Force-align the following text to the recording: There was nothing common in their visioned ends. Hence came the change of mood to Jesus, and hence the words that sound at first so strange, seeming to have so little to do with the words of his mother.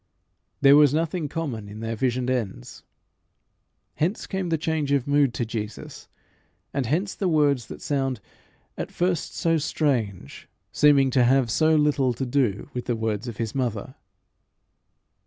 There 0.61 0.75
was 0.75 0.95
nothing 0.95 1.29
common 1.29 1.69
in 1.69 1.79
their 1.79 1.95
visioned 1.95 2.31
ends. 2.31 2.81
Hence 3.93 4.25
came 4.25 4.49
the 4.49 4.57
change 4.57 4.91
of 4.91 5.07
mood 5.07 5.31
to 5.35 5.45
Jesus, 5.45 6.07
and 6.73 6.87
hence 6.87 7.13
the 7.13 7.27
words 7.29 7.67
that 7.67 7.83
sound 7.83 8.19
at 8.79 8.91
first 8.91 9.35
so 9.35 9.59
strange, 9.59 10.49
seeming 10.71 11.11
to 11.11 11.23
have 11.23 11.51
so 11.51 11.75
little 11.75 12.13
to 12.15 12.25
do 12.25 12.67
with 12.73 12.85
the 12.85 12.95
words 12.95 13.27
of 13.27 13.37
his 13.37 13.53
mother. 13.53 13.93